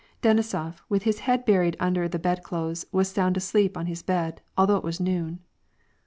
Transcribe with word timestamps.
Denisof, 0.23 0.81
with 0.89 1.03
his 1.03 1.19
head 1.19 1.45
buried 1.45 1.77
under 1.79 2.07
the 2.07 2.17
bedclothes, 2.17 2.85
was 2.91 3.07
sound 3.07 3.37
asleep 3.37 3.77
on 3.77 3.85
his 3.85 4.01
bed, 4.01 4.41
although 4.57 4.77
it 4.77 4.83
was 4.83 4.99
noon. 4.99 5.41